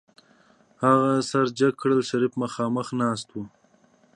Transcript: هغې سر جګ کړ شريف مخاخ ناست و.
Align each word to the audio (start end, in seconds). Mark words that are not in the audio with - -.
هغې 0.83 1.15
سر 1.29 1.45
جګ 1.57 1.73
کړ 1.81 1.89
شريف 2.09 2.33
مخاخ 2.41 2.87
ناست 2.99 3.27
و. 3.31 3.35